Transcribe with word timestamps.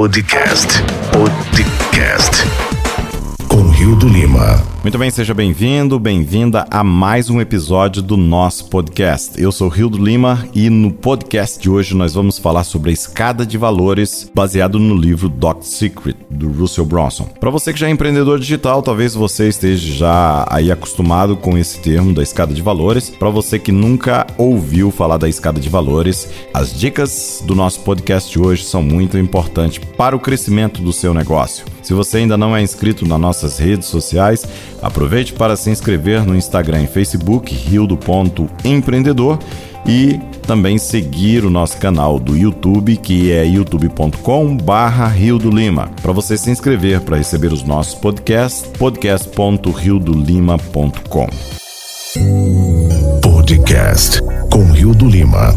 Podcast. 0.00 0.82
Podcast. 1.12 2.42
Com 3.48 3.68
Rio 3.68 3.94
do 3.96 4.08
Lima. 4.08 4.69
Muito 4.82 4.96
bem, 4.96 5.10
seja 5.10 5.34
bem-vindo, 5.34 5.98
bem-vinda 5.98 6.66
a 6.70 6.82
mais 6.82 7.28
um 7.28 7.38
episódio 7.38 8.00
do 8.00 8.16
nosso 8.16 8.64
podcast. 8.70 9.38
Eu 9.38 9.52
sou 9.52 9.68
Rio 9.68 9.90
do 9.90 10.02
Lima 10.02 10.48
e 10.54 10.70
no 10.70 10.90
podcast 10.90 11.60
de 11.60 11.68
hoje 11.68 11.94
nós 11.94 12.14
vamos 12.14 12.38
falar 12.38 12.64
sobre 12.64 12.88
a 12.88 12.92
escada 12.92 13.44
de 13.44 13.58
valores 13.58 14.30
baseado 14.34 14.78
no 14.78 14.96
livro 14.96 15.28
Doc 15.28 15.64
Secret 15.64 16.16
do 16.30 16.50
Russell 16.50 16.86
Bronson. 16.86 17.24
Para 17.38 17.50
você 17.50 17.74
que 17.74 17.78
já 17.78 17.88
é 17.88 17.90
empreendedor 17.90 18.40
digital, 18.40 18.82
talvez 18.82 19.14
você 19.14 19.48
esteja 19.48 19.92
já 19.92 20.46
aí 20.48 20.72
acostumado 20.72 21.36
com 21.36 21.58
esse 21.58 21.78
termo 21.80 22.14
da 22.14 22.22
escada 22.22 22.54
de 22.54 22.62
valores. 22.62 23.10
Para 23.10 23.28
você 23.28 23.58
que 23.58 23.70
nunca 23.70 24.26
ouviu 24.38 24.90
falar 24.90 25.18
da 25.18 25.28
escada 25.28 25.60
de 25.60 25.68
valores, 25.68 26.26
as 26.54 26.72
dicas 26.72 27.42
do 27.44 27.54
nosso 27.54 27.80
podcast 27.80 28.32
de 28.32 28.40
hoje 28.40 28.64
são 28.64 28.82
muito 28.82 29.18
importantes 29.18 29.78
para 29.78 30.16
o 30.16 30.20
crescimento 30.20 30.80
do 30.80 30.90
seu 30.90 31.12
negócio. 31.12 31.66
Se 31.82 31.92
você 31.92 32.18
ainda 32.18 32.38
não 32.38 32.56
é 32.56 32.62
inscrito 32.62 33.06
nas 33.06 33.20
nossas 33.20 33.58
redes 33.58 33.88
sociais, 33.88 34.46
aproveite 34.82 35.32
para 35.32 35.56
se 35.56 35.70
inscrever 35.70 36.24
no 36.24 36.36
Instagram 36.36 36.82
e 36.82 36.86
Facebook 36.86 37.52
rildo.empreendedor 37.54 39.38
e 39.86 40.20
também 40.46 40.76
seguir 40.78 41.44
o 41.44 41.50
nosso 41.50 41.76
canal 41.78 42.18
do 42.18 42.36
YouTube, 42.36 42.96
que 42.96 43.30
é 43.32 43.46
youtube.com/barra 43.46 45.06
Rio 45.06 45.38
do 45.38 45.50
Lima. 45.50 45.88
Para 46.02 46.12
você 46.12 46.36
se 46.36 46.50
inscrever 46.50 47.00
para 47.00 47.16
receber 47.16 47.50
os 47.52 47.62
nossos 47.62 47.94
podcasts, 47.94 48.68
podcast.riodolima.com. 48.78 51.28
Podcast 53.22 54.20
com 54.50 54.64
Rio 54.72 54.92
do 54.92 55.08
Lima. 55.08 55.54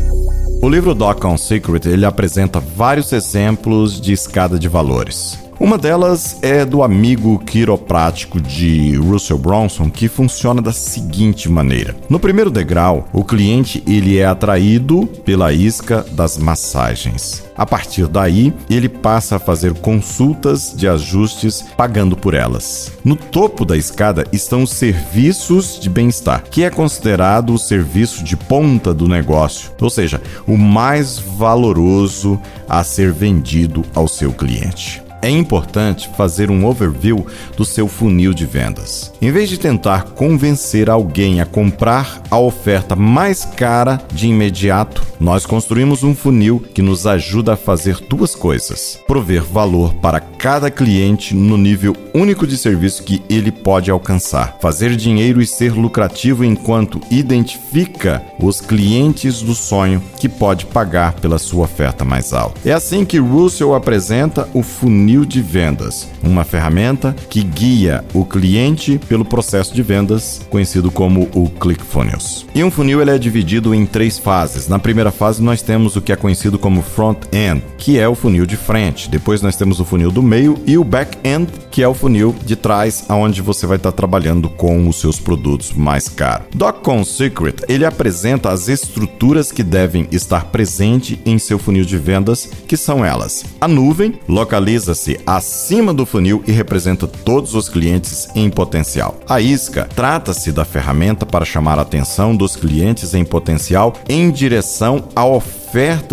O 0.62 0.70
livro 0.70 0.96
Doc 0.96 1.26
on 1.26 1.38
Secret 1.38 1.88
ele 1.88 2.06
apresenta 2.06 2.60
vários 2.60 3.12
exemplos 3.12 4.00
de 4.00 4.14
escada 4.14 4.58
de 4.58 4.70
valores. 4.70 5.43
Uma 5.64 5.78
delas 5.78 6.40
é 6.42 6.66
do 6.66 6.84
amigo 6.84 7.40
quiroprático 7.40 8.42
de 8.42 8.98
Russell 8.98 9.38
Bronson, 9.38 9.90
que 9.90 10.10
funciona 10.10 10.62
da 10.62 10.74
seguinte 10.74 11.48
maneira. 11.48 11.96
No 12.10 12.20
primeiro 12.20 12.52
degrau, 12.52 13.08
o 13.14 13.24
cliente 13.24 13.82
ele 13.88 14.18
é 14.18 14.26
atraído 14.26 15.08
pela 15.24 15.54
isca 15.54 16.06
das 16.12 16.38
massagens. 16.38 17.46
A 17.56 17.66
partir 17.66 18.08
daí, 18.08 18.54
ele 18.70 18.90
passa 18.90 19.38
a 19.38 19.40
fazer 19.40 19.74
consultas 19.76 20.74
de 20.76 20.86
ajustes 20.86 21.64
pagando 21.78 22.18
por 22.18 22.34
elas. 22.34 22.92
No 23.02 23.16
topo 23.16 23.64
da 23.64 23.78
escada 23.78 24.28
estão 24.34 24.64
os 24.64 24.72
serviços 24.72 25.80
de 25.80 25.90
bem-estar, 25.90 26.44
que 26.44 26.66
é 26.66 26.70
considerado 26.70 27.54
o 27.54 27.58
serviço 27.58 28.22
de 28.22 28.36
ponta 28.36 28.94
do 28.94 29.08
negócio, 29.08 29.72
ou 29.80 29.90
seja, 29.90 30.22
o 30.46 30.58
mais 30.58 31.18
valoroso 31.20 32.38
a 32.68 32.84
ser 32.84 33.14
vendido 33.14 33.86
ao 33.96 34.10
seu 34.10 34.34
cliente 34.34 35.02
é 35.24 35.30
importante 35.30 36.10
fazer 36.18 36.52
um 36.52 36.66
overview 36.66 37.26
do 37.56 37.64
seu 37.64 37.88
funil 37.88 38.34
de 38.34 38.46
vendas. 38.46 39.12
Em 39.22 39.32
vez 39.32 39.50
de 39.50 39.58
tentar 39.58 40.12
convencer 40.12 40.90
alguém 40.90 41.40
a 41.40 41.46
comprar 41.46 42.22
a 42.30 42.38
oferta 42.38 42.94
mais 42.94 43.46
cara 43.46 44.02
de 44.12 44.28
imediato, 44.28 45.02
nós 45.20 45.46
construímos 45.46 46.04
um 46.04 46.14
funil 46.14 46.60
que 46.60 46.82
nos 46.82 47.08
ajuda 47.08 47.54
a 47.54 47.58
fazer 47.58 48.00
duas 48.10 48.36
coisas: 48.36 49.00
prover 49.08 49.42
valor 49.42 49.94
para 49.96 50.20
cada 50.20 50.70
cliente 50.70 51.34
no 51.34 51.58
nível 51.58 51.96
único 52.14 52.46
de 52.46 52.58
serviço 52.58 53.04
que 53.04 53.24
ele 53.30 53.52
pode 53.52 53.90
alcançar, 53.90 54.58
fazer 54.60 54.96
dinheiro 54.96 55.42
e 55.42 55.48
ser 55.48 55.72
lucrativo 55.72 56.44
enquanto 56.44 57.00
identifica 57.10 58.22
os 58.38 58.60
clientes 58.60 59.42
do 59.42 59.56
sonho 59.56 60.04
que 60.20 60.28
pode 60.28 60.66
pagar 60.66 61.14
pela 61.14 61.40
sua 61.40 61.64
oferta 61.64 62.04
mais 62.04 62.34
alta. 62.34 62.60
É 62.66 62.74
assim 62.74 63.06
que 63.06 63.18
Russell 63.18 63.74
apresenta 63.74 64.50
o 64.54 64.62
funil 64.62 65.13
funil 65.14 65.26
de 65.26 65.42
vendas, 65.44 66.10
uma 66.24 66.44
ferramenta 66.44 67.16
que 67.30 67.44
guia 67.44 68.04
o 68.16 68.26
cliente 68.26 69.00
pelo 69.08 69.24
processo 69.24 69.72
de 69.72 69.84
vendas, 69.84 70.42
conhecido 70.50 70.90
como 70.90 71.30
o 71.36 71.50
ClickFunnels. 71.50 72.48
E 72.56 72.64
um 72.64 72.72
funil 72.72 73.00
ele 73.00 73.12
é 73.12 73.18
dividido 73.20 73.76
em 73.76 73.86
três 73.86 74.18
fases. 74.18 74.68
Na 74.68 74.80
primeira 74.80 75.12
fase 75.12 75.44
nós 75.44 75.62
temos 75.62 75.96
o 75.96 76.02
que 76.02 76.12
é 76.12 76.16
conhecido 76.16 76.58
como 76.58 76.82
front-end, 76.82 77.62
que 77.78 78.00
é 78.00 78.08
o 78.08 78.16
funil 78.16 78.48
de 78.48 78.58
frente. 78.58 79.08
Depois 79.08 79.40
nós 79.44 79.56
temos 79.56 79.80
o 79.80 79.86
funil 79.86 80.10
do 80.10 80.24
meio 80.24 80.58
e 80.66 80.80
o 80.80 80.84
back-end, 80.84 81.48
que 81.70 81.84
é 81.84 81.88
o 81.88 81.94
funil 81.94 82.36
de 82.44 82.56
trás, 82.56 83.06
aonde 83.08 83.42
você 83.42 83.68
vai 83.68 83.78
estar 83.78 83.92
trabalhando 83.92 84.50
com 84.50 84.88
os 84.88 85.00
seus 85.00 85.20
produtos 85.20 85.74
mais 85.74 86.10
caros. 86.10 86.48
DocCon 86.56 87.04
Secret 87.04 87.58
ele 87.70 87.86
apresenta 87.86 88.50
as 88.50 88.68
estruturas 88.68 89.52
que 89.52 89.62
devem 89.62 90.08
estar 90.12 90.46
presentes 90.46 91.20
em 91.24 91.38
seu 91.38 91.60
funil 91.60 91.86
de 91.86 91.98
vendas, 92.00 92.50
que 92.68 92.78
são 92.78 93.06
elas: 93.06 93.46
a 93.62 93.68
nuvem 93.68 94.16
localiza 94.28 94.96
se 95.04 95.20
acima 95.26 95.94
do 95.94 96.06
funil 96.06 96.42
e 96.48 96.52
representa 96.52 97.06
todos 97.06 97.54
os 97.56 97.68
clientes 97.68 98.30
em 98.34 98.50
potencial. 98.50 99.20
A 99.28 99.42
isca 99.42 99.88
trata-se 99.94 100.52
da 100.52 100.64
ferramenta 100.64 101.26
para 101.26 101.44
chamar 101.44 101.78
a 101.78 101.82
atenção 101.82 102.34
dos 102.34 102.56
clientes 102.56 103.14
em 103.14 103.26
potencial 103.26 103.94
em 104.08 104.32
direção 104.32 105.10
à 105.14 105.26
oferta 105.26 105.63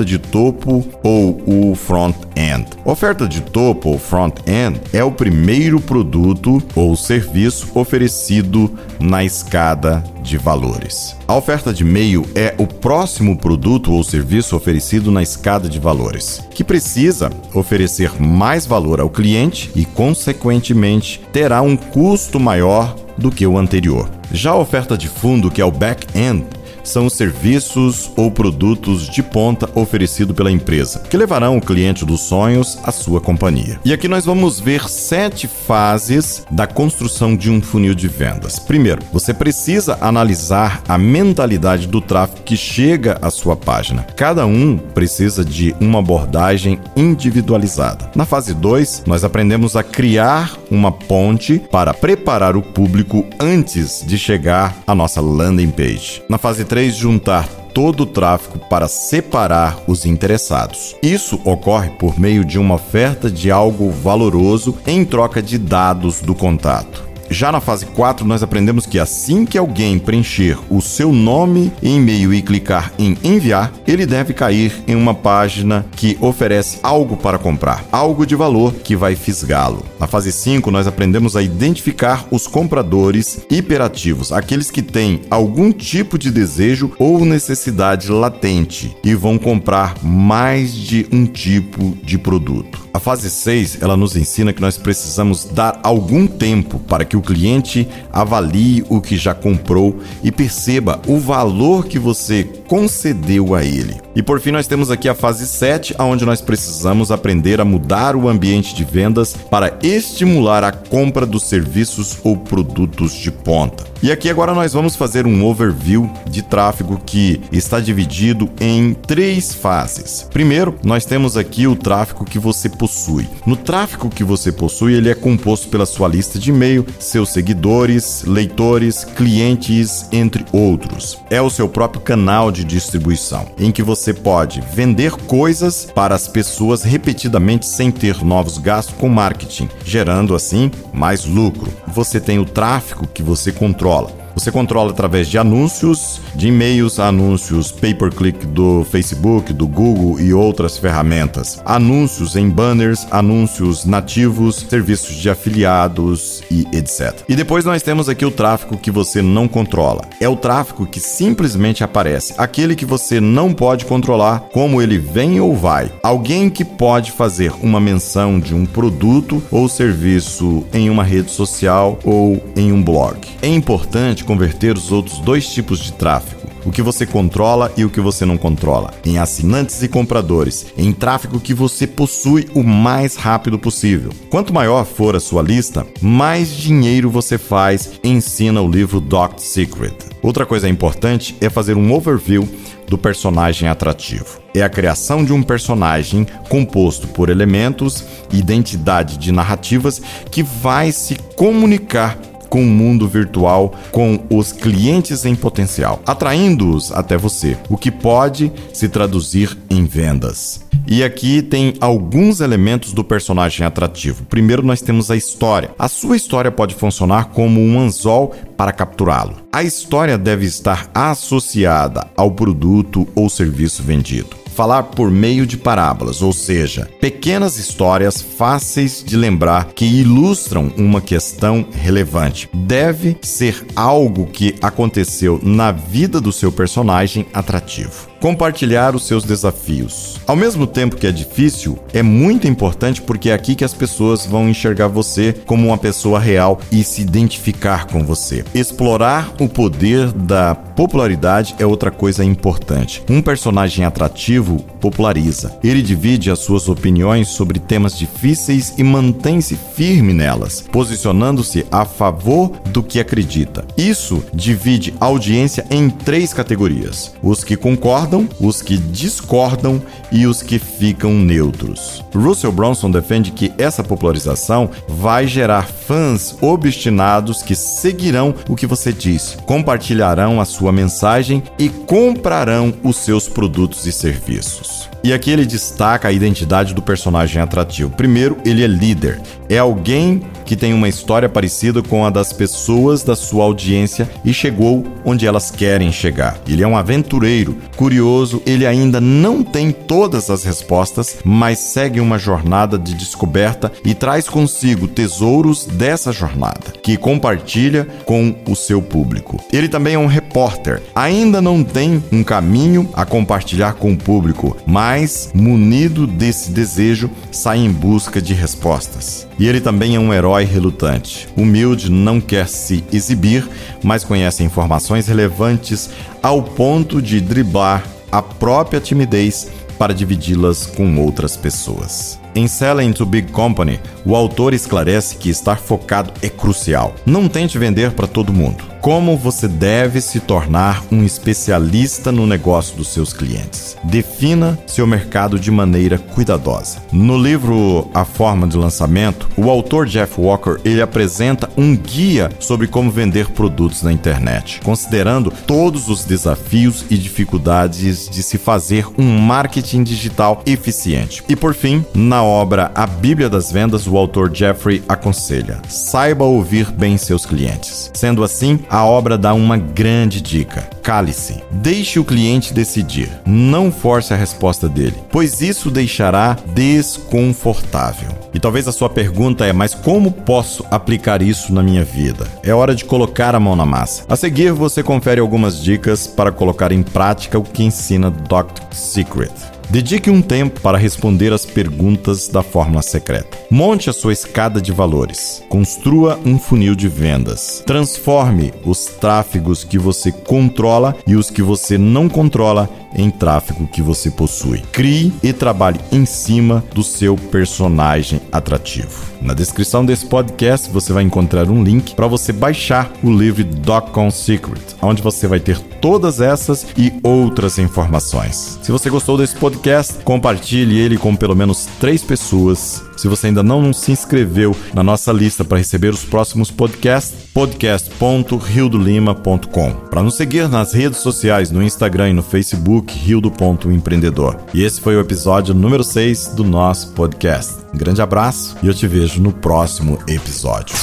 de 0.06 0.18
topo 0.18 0.82
ou 1.02 1.42
o 1.46 1.74
front-end. 1.74 2.66
Oferta 2.82 3.28
de 3.28 3.42
topo 3.42 3.90
ou 3.90 3.98
front-end 3.98 4.80
é 4.90 5.04
o 5.04 5.12
primeiro 5.12 5.78
produto 5.78 6.62
ou 6.74 6.96
serviço 6.96 7.70
oferecido 7.74 8.72
na 8.98 9.22
escada 9.22 10.02
de 10.22 10.38
valores. 10.38 11.14
A 11.28 11.36
oferta 11.36 11.74
de 11.74 11.84
meio 11.84 12.24
é 12.34 12.54
o 12.56 12.66
próximo 12.66 13.36
produto 13.36 13.92
ou 13.92 14.02
serviço 14.02 14.56
oferecido 14.56 15.10
na 15.10 15.22
escada 15.22 15.68
de 15.68 15.78
valores, 15.78 16.42
que 16.54 16.64
precisa 16.64 17.30
oferecer 17.52 18.18
mais 18.18 18.64
valor 18.64 18.98
ao 18.98 19.10
cliente 19.10 19.70
e, 19.76 19.84
consequentemente, 19.84 21.20
terá 21.34 21.60
um 21.60 21.76
custo 21.76 22.40
maior 22.40 22.96
do 23.18 23.30
que 23.30 23.46
o 23.46 23.58
anterior. 23.58 24.08
Já 24.32 24.52
a 24.52 24.58
oferta 24.58 24.96
de 24.96 25.08
fundo, 25.08 25.50
que 25.50 25.60
é 25.60 25.64
o 25.64 25.70
back-end, 25.70 26.46
são 26.90 27.06
os 27.06 27.14
serviços 27.14 28.10
ou 28.16 28.30
produtos 28.30 29.08
de 29.08 29.22
ponta 29.22 29.68
oferecido 29.74 30.34
pela 30.34 30.50
empresa, 30.50 31.00
que 31.08 31.16
levarão 31.16 31.56
o 31.56 31.60
cliente 31.60 32.04
dos 32.04 32.20
sonhos 32.20 32.78
à 32.82 32.90
sua 32.90 33.20
companhia. 33.20 33.80
E 33.84 33.92
aqui 33.92 34.08
nós 34.08 34.24
vamos 34.24 34.60
ver 34.60 34.88
sete 34.88 35.46
fases 35.46 36.44
da 36.50 36.66
construção 36.66 37.36
de 37.36 37.50
um 37.50 37.62
funil 37.62 37.94
de 37.94 38.08
vendas. 38.08 38.58
Primeiro, 38.58 39.02
você 39.12 39.32
precisa 39.32 39.98
analisar 40.00 40.82
a 40.88 40.98
mentalidade 40.98 41.86
do 41.86 42.00
tráfego 42.00 42.42
que 42.42 42.56
chega 42.56 43.18
à 43.22 43.30
sua 43.30 43.56
página. 43.56 44.02
Cada 44.16 44.46
um 44.46 44.76
precisa 44.76 45.44
de 45.44 45.74
uma 45.80 46.00
abordagem 46.00 46.78
individualizada. 46.96 48.10
Na 48.14 48.24
fase 48.24 48.54
2, 48.54 49.04
nós 49.06 49.24
aprendemos 49.24 49.76
a 49.76 49.82
criar 49.82 50.56
uma 50.70 50.90
ponte 50.90 51.58
para 51.70 51.94
preparar 51.94 52.56
o 52.56 52.62
público 52.62 53.24
antes 53.38 54.04
de 54.04 54.18
chegar 54.18 54.76
à 54.86 54.94
nossa 54.94 55.20
landing 55.20 55.70
page. 55.70 56.22
Na 56.28 56.38
fase 56.38 56.64
3, 56.64 56.79
juntar 56.88 57.46
todo 57.74 58.04
o 58.04 58.06
tráfego 58.06 58.58
para 58.70 58.88
separar 58.88 59.78
os 59.86 60.06
interessados. 60.06 60.96
Isso 61.02 61.40
ocorre 61.44 61.90
por 61.90 62.18
meio 62.18 62.44
de 62.44 62.58
uma 62.58 62.76
oferta 62.76 63.30
de 63.30 63.50
algo 63.50 63.90
valoroso 63.90 64.76
em 64.86 65.04
troca 65.04 65.42
de 65.42 65.58
dados 65.58 66.20
do 66.20 66.34
contato. 66.34 67.09
Já 67.32 67.52
na 67.52 67.60
fase 67.60 67.86
4, 67.86 68.26
nós 68.26 68.42
aprendemos 68.42 68.86
que 68.86 68.98
assim 68.98 69.46
que 69.46 69.56
alguém 69.56 70.00
preencher 70.00 70.58
o 70.68 70.80
seu 70.80 71.12
nome 71.12 71.72
e 71.80 71.90
e-mail 72.00 72.34
e 72.34 72.42
clicar 72.42 72.92
em 72.98 73.16
enviar, 73.22 73.72
ele 73.86 74.04
deve 74.04 74.34
cair 74.34 74.72
em 74.86 74.96
uma 74.96 75.14
página 75.14 75.86
que 75.92 76.18
oferece 76.20 76.78
algo 76.82 77.16
para 77.16 77.38
comprar, 77.38 77.84
algo 77.92 78.26
de 78.26 78.34
valor 78.34 78.72
que 78.74 78.96
vai 78.96 79.14
fisgá-lo. 79.14 79.84
Na 79.98 80.06
fase 80.06 80.32
5, 80.32 80.70
nós 80.70 80.86
aprendemos 80.86 81.36
a 81.36 81.42
identificar 81.42 82.26
os 82.30 82.46
compradores 82.48 83.46
hiperativos, 83.48 84.32
aqueles 84.32 84.70
que 84.70 84.82
têm 84.82 85.22
algum 85.30 85.70
tipo 85.70 86.18
de 86.18 86.30
desejo 86.30 86.92
ou 86.98 87.24
necessidade 87.24 88.10
latente 88.10 88.96
e 89.04 89.14
vão 89.14 89.38
comprar 89.38 89.94
mais 90.02 90.74
de 90.74 91.06
um 91.12 91.26
tipo 91.26 91.96
de 92.02 92.18
produto. 92.18 92.88
A 92.92 92.98
fase 92.98 93.30
6, 93.30 93.82
ela 93.82 93.96
nos 93.96 94.16
ensina 94.16 94.52
que 94.52 94.60
nós 94.60 94.76
precisamos 94.76 95.44
dar 95.44 95.78
algum 95.82 96.26
tempo 96.26 96.80
para 96.80 97.04
que 97.04 97.16
o 97.16 97.19
cliente 97.20 97.88
avalie 98.12 98.84
o 98.88 99.00
que 99.00 99.16
já 99.16 99.34
comprou 99.34 100.00
e 100.22 100.30
perceba 100.30 101.00
o 101.06 101.18
valor 101.18 101.86
que 101.86 101.98
você 101.98 102.59
concedeu 102.70 103.52
a 103.52 103.64
ele. 103.64 104.00
E 104.14 104.22
por 104.22 104.40
fim, 104.40 104.52
nós 104.52 104.68
temos 104.68 104.92
aqui 104.92 105.08
a 105.08 105.14
fase 105.14 105.44
7, 105.44 105.96
onde 105.98 106.24
nós 106.24 106.40
precisamos 106.40 107.10
aprender 107.10 107.60
a 107.60 107.64
mudar 107.64 108.14
o 108.14 108.28
ambiente 108.28 108.76
de 108.76 108.84
vendas 108.84 109.34
para 109.34 109.76
estimular 109.82 110.62
a 110.62 110.70
compra 110.70 111.26
dos 111.26 111.48
serviços 111.48 112.18
ou 112.22 112.36
produtos 112.36 113.12
de 113.12 113.32
ponta. 113.32 113.90
E 114.02 114.10
aqui 114.10 114.30
agora 114.30 114.54
nós 114.54 114.72
vamos 114.72 114.96
fazer 114.96 115.26
um 115.26 115.44
overview 115.44 116.10
de 116.26 116.42
tráfego 116.42 116.98
que 117.04 117.40
está 117.52 117.78
dividido 117.80 118.48
em 118.58 118.94
três 118.94 119.52
fases. 119.52 120.26
Primeiro, 120.32 120.74
nós 120.82 121.04
temos 121.04 121.36
aqui 121.36 121.66
o 121.66 121.76
tráfego 121.76 122.24
que 122.24 122.38
você 122.38 122.68
possui. 122.68 123.28
No 123.44 123.56
tráfego 123.56 124.08
que 124.08 124.24
você 124.24 124.50
possui, 124.50 124.94
ele 124.94 125.10
é 125.10 125.14
composto 125.14 125.68
pela 125.68 125.84
sua 125.84 126.08
lista 126.08 126.38
de 126.38 126.50
e-mail, 126.50 126.86
seus 126.98 127.28
seguidores, 127.28 128.24
leitores, 128.24 129.04
clientes, 129.04 130.06
entre 130.10 130.46
outros. 130.50 131.18
É 131.28 131.42
o 131.42 131.50
seu 131.50 131.68
próprio 131.68 132.00
canal 132.00 132.50
de 132.50 132.59
distribuição, 132.64 133.46
em 133.58 133.70
que 133.72 133.82
você 133.82 134.12
pode 134.12 134.60
vender 134.72 135.12
coisas 135.12 135.84
para 135.94 136.14
as 136.14 136.28
pessoas 136.28 136.82
repetidamente 136.82 137.66
sem 137.66 137.90
ter 137.90 138.24
novos 138.24 138.58
gastos 138.58 138.94
com 138.96 139.08
marketing, 139.08 139.68
gerando 139.84 140.34
assim 140.34 140.70
mais 140.92 141.24
lucro. 141.24 141.72
Você 141.88 142.20
tem 142.20 142.38
o 142.38 142.44
tráfego 142.44 143.06
que 143.06 143.22
você 143.22 143.52
controla. 143.52 144.19
Você 144.40 144.50
controla 144.50 144.90
através 144.90 145.28
de 145.28 145.36
anúncios, 145.36 146.18
de 146.34 146.48
e-mails, 146.48 146.98
anúncios 146.98 147.70
pay-per-click 147.70 148.46
do 148.46 148.86
Facebook, 148.90 149.52
do 149.52 149.68
Google 149.68 150.18
e 150.18 150.32
outras 150.32 150.78
ferramentas. 150.78 151.60
Anúncios 151.62 152.36
em 152.36 152.48
banners, 152.48 153.06
anúncios 153.10 153.84
nativos, 153.84 154.64
serviços 154.66 155.16
de 155.16 155.28
afiliados 155.28 156.42
e 156.50 156.66
etc. 156.72 157.20
E 157.28 157.36
depois 157.36 157.66
nós 157.66 157.82
temos 157.82 158.08
aqui 158.08 158.24
o 158.24 158.30
tráfego 158.30 158.78
que 158.78 158.90
você 158.90 159.20
não 159.20 159.46
controla. 159.46 160.08
É 160.18 160.26
o 160.26 160.36
tráfego 160.36 160.86
que 160.86 161.00
simplesmente 161.00 161.84
aparece, 161.84 162.32
aquele 162.38 162.74
que 162.74 162.86
você 162.86 163.20
não 163.20 163.52
pode 163.52 163.84
controlar 163.84 164.48
como 164.54 164.80
ele 164.80 164.96
vem 164.96 165.38
ou 165.38 165.54
vai. 165.54 165.92
Alguém 166.02 166.48
que 166.48 166.64
pode 166.64 167.12
fazer 167.12 167.52
uma 167.60 167.78
menção 167.78 168.40
de 168.40 168.54
um 168.54 168.64
produto 168.64 169.42
ou 169.50 169.68
serviço 169.68 170.64
em 170.72 170.88
uma 170.88 171.04
rede 171.04 171.30
social 171.30 171.98
ou 172.04 172.42
em 172.56 172.72
um 172.72 172.82
blog. 172.82 173.18
É 173.42 173.48
importante 173.48 174.29
converter 174.30 174.76
os 174.76 174.92
outros 174.92 175.18
dois 175.18 175.52
tipos 175.52 175.80
de 175.80 175.92
tráfego, 175.92 176.42
o 176.64 176.70
que 176.70 176.82
você 176.82 177.04
controla 177.04 177.72
e 177.76 177.84
o 177.84 177.90
que 177.90 178.00
você 178.00 178.24
não 178.24 178.38
controla, 178.38 178.94
em 179.04 179.18
assinantes 179.18 179.82
e 179.82 179.88
compradores, 179.88 180.66
em 180.78 180.92
tráfego 180.92 181.40
que 181.40 181.52
você 181.52 181.84
possui 181.84 182.48
o 182.54 182.62
mais 182.62 183.16
rápido 183.16 183.58
possível. 183.58 184.12
Quanto 184.30 184.54
maior 184.54 184.84
for 184.84 185.16
a 185.16 185.20
sua 185.20 185.42
lista, 185.42 185.84
mais 186.00 186.54
dinheiro 186.56 187.10
você 187.10 187.36
faz, 187.36 187.98
ensina 188.04 188.62
o 188.62 188.70
livro 188.70 189.00
Doc 189.00 189.40
Secret. 189.40 189.96
Outra 190.22 190.46
coisa 190.46 190.68
importante 190.68 191.34
é 191.40 191.50
fazer 191.50 191.76
um 191.76 191.92
overview 191.92 192.48
do 192.86 192.96
personagem 192.96 193.68
atrativo. 193.68 194.38
É 194.54 194.62
a 194.62 194.68
criação 194.68 195.24
de 195.24 195.32
um 195.32 195.42
personagem 195.42 196.24
composto 196.48 197.08
por 197.08 197.30
elementos, 197.30 198.04
identidade 198.32 199.18
de 199.18 199.32
narrativas 199.32 200.00
que 200.30 200.44
vai 200.44 200.92
se 200.92 201.16
comunicar 201.34 202.16
com 202.50 202.62
o 202.62 202.66
mundo 202.66 203.08
virtual, 203.08 203.72
com 203.92 204.18
os 204.28 204.52
clientes 204.52 205.24
em 205.24 205.34
potencial, 205.34 206.02
atraindo-os 206.04 206.92
até 206.92 207.16
você, 207.16 207.56
o 207.70 207.78
que 207.78 207.90
pode 207.90 208.52
se 208.74 208.88
traduzir 208.88 209.56
em 209.70 209.86
vendas. 209.86 210.68
E 210.86 211.04
aqui 211.04 211.40
tem 211.40 211.74
alguns 211.80 212.40
elementos 212.40 212.92
do 212.92 213.04
personagem 213.04 213.64
atrativo. 213.64 214.24
Primeiro, 214.24 214.62
nós 214.62 214.82
temos 214.82 215.10
a 215.10 215.16
história. 215.16 215.70
A 215.78 215.86
sua 215.86 216.16
história 216.16 216.50
pode 216.50 216.74
funcionar 216.74 217.26
como 217.26 217.60
um 217.60 217.78
anzol 217.78 218.34
para 218.56 218.72
capturá-lo. 218.72 219.36
A 219.52 219.62
história 219.62 220.18
deve 220.18 220.46
estar 220.46 220.90
associada 220.92 222.08
ao 222.16 222.32
produto 222.32 223.06
ou 223.14 223.28
serviço 223.28 223.84
vendido 223.84 224.40
falar 224.54 224.84
por 224.84 225.10
meio 225.10 225.46
de 225.46 225.56
parábolas, 225.56 226.22
ou 226.22 226.32
seja, 226.32 226.88
pequenas 227.00 227.58
histórias 227.58 228.20
fáceis 228.20 229.02
de 229.04 229.16
lembrar 229.16 229.72
que 229.74 229.84
ilustram 229.84 230.72
uma 230.76 231.00
questão 231.00 231.66
relevante. 231.72 232.48
Deve 232.52 233.16
ser 233.22 233.64
algo 233.74 234.26
que 234.26 234.54
aconteceu 234.60 235.40
na 235.42 235.72
vida 235.72 236.20
do 236.20 236.32
seu 236.32 236.52
personagem 236.52 237.26
atrativo 237.32 238.09
compartilhar 238.20 238.94
os 238.94 239.06
seus 239.06 239.24
desafios. 239.24 240.20
Ao 240.26 240.36
mesmo 240.36 240.66
tempo 240.66 240.96
que 240.96 241.06
é 241.06 241.12
difícil, 241.12 241.78
é 241.92 242.02
muito 242.02 242.46
importante 242.46 243.00
porque 243.00 243.30
é 243.30 243.34
aqui 243.34 243.54
que 243.54 243.64
as 243.64 243.74
pessoas 243.74 244.26
vão 244.26 244.48
enxergar 244.48 244.88
você 244.88 245.32
como 245.46 245.68
uma 245.68 245.78
pessoa 245.78 246.20
real 246.20 246.60
e 246.70 246.84
se 246.84 247.00
identificar 247.02 247.86
com 247.86 248.04
você. 248.04 248.44
Explorar 248.54 249.32
o 249.40 249.48
poder 249.48 250.12
da 250.12 250.54
popularidade 250.54 251.54
é 251.58 251.66
outra 251.66 251.90
coisa 251.90 252.24
importante. 252.24 253.02
Um 253.08 253.22
personagem 253.22 253.84
atrativo 253.84 254.58
populariza. 254.80 255.58
Ele 255.62 255.82
divide 255.82 256.30
as 256.30 256.38
suas 256.38 256.68
opiniões 256.68 257.28
sobre 257.28 257.58
temas 257.58 257.98
difíceis 257.98 258.74
e 258.78 258.82
mantém-se 258.82 259.56
firme 259.56 260.12
nelas, 260.12 260.64
posicionando-se 260.70 261.66
a 261.70 261.84
favor 261.84 262.50
do 262.66 262.82
que 262.82 263.00
acredita. 263.00 263.64
Isso 263.76 264.22
divide 264.32 264.94
a 265.00 265.06
audiência 265.06 265.66
em 265.70 265.90
três 265.90 266.32
categorias: 266.32 267.14
os 267.22 267.44
que 267.44 267.56
concordam 267.56 268.09
concordam, 268.10 268.28
os 268.40 268.60
que 268.60 268.76
discordam 268.76 269.80
e 270.10 270.26
os 270.26 270.42
que 270.42 270.58
ficam 270.58 271.12
neutros. 271.12 272.04
Russell 272.14 272.52
Brunson 272.52 272.90
defende 272.90 273.30
que 273.30 273.52
essa 273.56 273.84
popularização 273.84 274.70
vai 274.88 275.26
gerar 275.26 275.62
fãs 275.62 276.36
obstinados 276.40 277.42
que 277.42 277.54
seguirão 277.54 278.34
o 278.48 278.56
que 278.56 278.66
você 278.66 278.92
diz, 278.92 279.36
compartilharão 279.46 280.40
a 280.40 280.44
sua 280.44 280.72
mensagem 280.72 281.42
e 281.58 281.68
comprarão 281.68 282.74
os 282.82 282.96
seus 282.96 283.28
produtos 283.28 283.86
e 283.86 283.92
serviços. 283.92 284.89
E 285.02 285.12
aqui 285.12 285.30
ele 285.30 285.46
destaca 285.46 286.08
a 286.08 286.12
identidade 286.12 286.74
do 286.74 286.82
personagem 286.82 287.40
atrativo. 287.40 287.90
Primeiro, 287.90 288.36
ele 288.44 288.62
é 288.62 288.66
líder. 288.66 289.20
É 289.48 289.58
alguém 289.58 290.22
que 290.44 290.56
tem 290.56 290.74
uma 290.74 290.88
história 290.88 291.28
parecida 291.28 291.80
com 291.80 292.04
a 292.04 292.10
das 292.10 292.32
pessoas 292.32 293.04
da 293.04 293.14
sua 293.14 293.44
audiência 293.44 294.10
e 294.24 294.34
chegou 294.34 294.84
onde 295.04 295.26
elas 295.26 295.50
querem 295.50 295.92
chegar. 295.92 296.38
Ele 296.46 296.62
é 296.62 296.66
um 296.66 296.76
aventureiro, 296.76 297.56
curioso, 297.76 298.42
ele 298.44 298.66
ainda 298.66 299.00
não 299.00 299.44
tem 299.44 299.70
todas 299.70 300.28
as 300.28 300.42
respostas, 300.42 301.18
mas 301.24 301.60
segue 301.60 302.00
uma 302.00 302.18
jornada 302.18 302.76
de 302.76 302.94
descoberta 302.94 303.70
e 303.84 303.94
traz 303.94 304.28
consigo 304.28 304.88
tesouros 304.88 305.66
dessa 305.66 306.12
jornada, 306.12 306.72
que 306.82 306.96
compartilha 306.96 307.86
com 308.04 308.34
o 308.48 308.56
seu 308.56 308.82
público. 308.82 309.40
Ele 309.52 309.68
também 309.68 309.94
é 309.94 309.98
um 309.98 310.06
repórter, 310.06 310.82
ainda 310.94 311.40
não 311.40 311.62
tem 311.62 312.02
um 312.10 312.24
caminho 312.24 312.90
a 312.92 313.04
compartilhar 313.04 313.74
com 313.74 313.92
o 313.92 313.96
público, 313.96 314.56
mas 314.66 314.89
mas, 314.90 315.30
munido 315.32 316.04
desse 316.04 316.50
desejo, 316.50 317.08
sai 317.30 317.58
em 317.58 317.70
busca 317.70 318.20
de 318.20 318.34
respostas. 318.34 319.24
E 319.38 319.46
ele 319.46 319.60
também 319.60 319.94
é 319.94 320.00
um 320.00 320.12
herói 320.12 320.44
relutante. 320.44 321.28
Humilde, 321.36 321.88
não 321.88 322.20
quer 322.20 322.48
se 322.48 322.82
exibir, 322.92 323.48
mas 323.84 324.02
conhece 324.02 324.42
informações 324.42 325.06
relevantes 325.06 325.90
ao 326.20 326.42
ponto 326.42 327.00
de 327.00 327.20
driblar 327.20 327.86
a 328.10 328.20
própria 328.20 328.80
timidez 328.80 329.46
para 329.78 329.94
dividi-las 329.94 330.66
com 330.66 330.98
outras 330.98 331.36
pessoas. 331.36 332.18
Em 332.34 332.46
Selling 332.46 332.92
to 332.92 333.04
Big 333.04 333.32
Company, 333.32 333.80
o 334.04 334.14
autor 334.14 334.54
esclarece 334.54 335.16
que 335.16 335.30
estar 335.30 335.58
focado 335.58 336.12
é 336.22 336.28
crucial. 336.28 336.94
Não 337.04 337.28
tente 337.28 337.58
vender 337.58 337.92
para 337.92 338.06
todo 338.06 338.32
mundo. 338.32 338.70
Como 338.80 339.14
você 339.14 339.46
deve 339.46 340.00
se 340.00 340.20
tornar 340.20 340.82
um 340.90 341.04
especialista 341.04 342.10
no 342.10 342.26
negócio 342.26 342.78
dos 342.78 342.88
seus 342.88 343.12
clientes? 343.12 343.76
Defina 343.84 344.58
seu 344.66 344.86
mercado 344.86 345.38
de 345.38 345.50
maneira 345.50 345.98
cuidadosa. 345.98 346.78
No 346.90 347.18
livro 347.18 347.90
A 347.92 348.06
Forma 348.06 348.48
de 348.48 348.56
Lançamento, 348.56 349.28
o 349.36 349.50
autor 349.50 349.86
Jeff 349.86 350.18
Walker 350.18 350.56
ele 350.64 350.80
apresenta 350.80 351.50
um 351.58 351.76
guia 351.76 352.30
sobre 352.38 352.66
como 352.66 352.90
vender 352.90 353.28
produtos 353.32 353.82
na 353.82 353.92
internet, 353.92 354.62
considerando 354.64 355.30
todos 355.46 355.90
os 355.90 356.04
desafios 356.04 356.86
e 356.88 356.96
dificuldades 356.96 358.08
de 358.08 358.22
se 358.22 358.38
fazer 358.38 358.86
um 358.96 359.18
marketing 359.18 359.82
digital 359.82 360.42
eficiente. 360.46 361.22
E 361.28 361.36
por 361.36 361.52
fim, 361.52 361.84
na 361.94 362.19
obra 362.22 362.70
A 362.74 362.86
Bíblia 362.86 363.28
das 363.28 363.50
Vendas, 363.50 363.86
o 363.86 363.96
autor 363.96 364.30
Jeffrey 364.34 364.82
aconselha: 364.88 365.60
saiba 365.68 366.24
ouvir 366.24 366.70
bem 366.70 366.96
seus 366.96 367.26
clientes. 367.26 367.90
Sendo 367.94 368.24
assim, 368.24 368.60
a 368.68 368.84
obra 368.84 369.16
dá 369.16 369.34
uma 369.34 369.56
grande 369.56 370.20
dica: 370.20 370.68
cale-se. 370.82 371.42
Deixe 371.50 371.98
o 371.98 372.04
cliente 372.04 372.54
decidir. 372.54 373.10
Não 373.26 373.70
force 373.70 374.12
a 374.12 374.16
resposta 374.16 374.68
dele, 374.68 374.96
pois 375.10 375.40
isso 375.40 375.70
deixará 375.70 376.36
desconfortável. 376.54 378.10
E 378.32 378.38
talvez 378.38 378.68
a 378.68 378.72
sua 378.72 378.88
pergunta 378.88 379.44
é: 379.44 379.52
mas 379.52 379.74
como 379.74 380.10
posso 380.10 380.64
aplicar 380.70 381.22
isso 381.22 381.52
na 381.52 381.62
minha 381.62 381.84
vida? 381.84 382.26
É 382.42 382.54
hora 382.54 382.74
de 382.74 382.84
colocar 382.84 383.34
a 383.34 383.40
mão 383.40 383.56
na 383.56 383.66
massa. 383.66 384.04
A 384.08 384.16
seguir, 384.16 384.52
você 384.52 384.82
confere 384.82 385.20
algumas 385.20 385.62
dicas 385.62 386.06
para 386.06 386.32
colocar 386.32 386.72
em 386.72 386.82
prática 386.82 387.38
o 387.38 387.42
que 387.42 387.62
ensina 387.62 388.10
Dr. 388.10 388.62
Secret. 388.72 389.32
Dedique 389.70 390.10
um 390.10 390.20
tempo 390.20 390.60
para 390.60 390.76
responder 390.76 391.32
as 391.32 391.46
perguntas 391.46 392.26
da 392.26 392.42
fórmula 392.42 392.82
secreta. 392.82 393.38
Monte 393.48 393.88
a 393.88 393.92
sua 393.92 394.12
escada 394.12 394.60
de 394.60 394.72
valores. 394.72 395.44
Construa 395.48 396.18
um 396.26 396.40
funil 396.40 396.74
de 396.74 396.88
vendas. 396.88 397.62
Transforme 397.64 398.52
os 398.64 398.86
tráfegos 398.86 399.62
que 399.62 399.78
você 399.78 400.10
controla 400.10 400.96
e 401.06 401.14
os 401.14 401.30
que 401.30 401.40
você 401.40 401.78
não 401.78 402.08
controla 402.08 402.68
em 402.94 403.10
tráfego 403.10 403.66
que 403.66 403.82
você 403.82 404.10
possui. 404.10 404.60
Crie 404.72 405.12
e 405.22 405.32
trabalhe 405.32 405.80
em 405.92 406.04
cima 406.04 406.64
do 406.74 406.82
seu 406.82 407.16
personagem 407.16 408.20
atrativo. 408.32 409.10
Na 409.20 409.34
descrição 409.34 409.84
desse 409.84 410.06
podcast 410.06 410.70
você 410.70 410.92
vai 410.92 411.02
encontrar 411.02 411.48
um 411.48 411.62
link 411.62 411.94
para 411.94 412.06
você 412.06 412.32
baixar 412.32 412.90
o 413.02 413.10
livro 413.10 413.44
Dotcom 413.44 414.10
Secret, 414.10 414.60
onde 414.82 415.02
você 415.02 415.26
vai 415.26 415.40
ter 415.40 415.58
todas 415.58 416.20
essas 416.20 416.66
e 416.76 416.92
outras 417.02 417.58
informações. 417.58 418.58
Se 418.62 418.72
você 418.72 418.90
gostou 418.90 419.16
desse 419.16 419.36
podcast, 419.36 420.02
compartilhe 420.04 420.78
ele 420.78 420.96
com 420.96 421.14
pelo 421.14 421.36
menos 421.36 421.66
três 421.78 422.02
pessoas 422.02 422.89
Se 423.00 423.08
você 423.08 423.28
ainda 423.28 423.42
não 423.42 423.72
se 423.72 423.92
inscreveu 423.92 424.54
na 424.74 424.82
nossa 424.82 425.10
lista 425.10 425.42
para 425.42 425.56
receber 425.56 425.88
os 425.88 426.04
próximos 426.04 426.50
podcasts, 426.50 427.30
podcast.riodolima.com. 427.32 429.72
Para 429.88 430.02
nos 430.02 430.16
seguir 430.16 430.50
nas 430.50 430.74
redes 430.74 430.98
sociais, 430.98 431.50
no 431.50 431.62
Instagram 431.62 432.10
e 432.10 432.12
no 432.12 432.22
Facebook, 432.22 432.92
rildo.empreendedor. 432.92 434.36
E 434.52 434.62
esse 434.62 434.82
foi 434.82 434.96
o 434.96 435.00
episódio 435.00 435.54
número 435.54 435.82
6 435.82 436.34
do 436.34 436.44
nosso 436.44 436.92
podcast. 436.92 437.54
Um 437.72 437.78
grande 437.78 438.02
abraço 438.02 438.54
e 438.62 438.66
eu 438.66 438.74
te 438.74 438.86
vejo 438.86 439.22
no 439.22 439.32
próximo 439.32 439.98
episódio. 440.06 440.76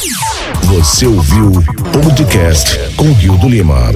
Você 0.63 1.05
ouviu 1.05 1.51
o 1.51 1.63
podcast 2.01 2.95
com 2.95 3.13
Rio 3.13 3.38
do 3.38 3.47
Lima. 3.47 3.91